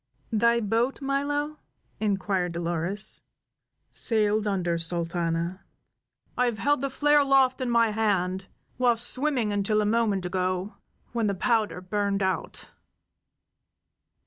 "Thy 0.31 0.59
boat, 0.59 0.99
Milo?" 0.99 1.59
inquired 1.99 2.53
Dolores. 2.53 3.21
"Sailed 3.91 4.47
under, 4.47 4.79
Sultana. 4.79 5.63
I 6.35 6.45
have 6.47 6.57
held 6.57 6.81
the 6.81 6.89
flare 6.89 7.19
aloft 7.19 7.61
in 7.61 7.69
my 7.69 7.91
hand 7.91 8.47
while 8.77 8.97
swimming 8.97 9.51
until 9.51 9.79
a 9.79 9.85
moment 9.85 10.25
ago, 10.25 10.73
when 11.11 11.27
the 11.27 11.35
powder 11.35 11.81
burned 11.81 12.23
out." 12.23 12.71